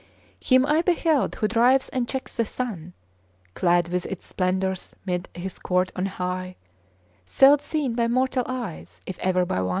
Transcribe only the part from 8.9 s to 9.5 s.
if e'er